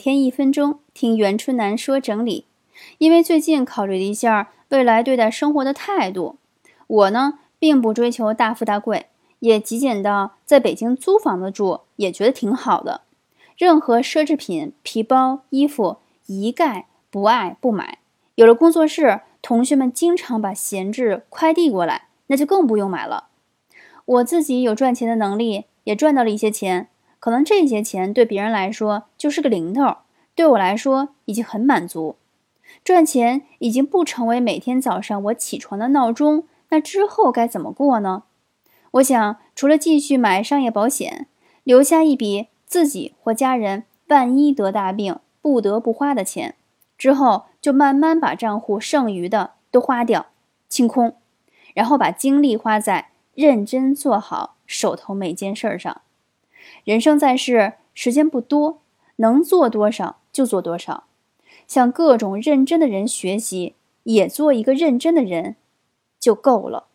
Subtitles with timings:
[0.00, 2.46] 天一分钟听袁春楠说整理，
[2.96, 6.36] 因为最近考虑了一下未来对待生活的态度，
[6.86, 9.06] 我呢并不追求大富大贵，
[9.40, 13.02] 也极简到在北京租房子住也觉得挺好的。
[13.58, 17.98] 任何奢侈品、皮包、衣服一概不爱不买。
[18.36, 23.26] 有了工作室，同学们经常把闲置快递过来，那就更不用买了。
[24.06, 26.88] 我自己有赚钱的能力，也赚到了一些钱。
[27.20, 29.98] 可能这些钱对别人来说就是个零头，
[30.34, 32.16] 对我来说已经很满足。
[32.82, 38.22] 赚钱已经不成为每天早上我起床的闹钟，那之后该怎么过呢？
[38.92, 41.26] 我想，除了继续买商业保险，
[41.62, 46.54] 留下一笔自己或家人万一得大病不得不花的钱，
[46.96, 50.26] 之后就慢慢把账户剩余的都花掉，
[50.68, 51.14] 清空，
[51.74, 56.00] 然后把精力花在认真做好手头每件事上。
[56.84, 58.80] 人生在世，时间不多，
[59.16, 61.04] 能做多少就做多少。
[61.66, 65.56] 向各种认真的人学习，也做一个认真的人，
[66.18, 66.88] 就够了。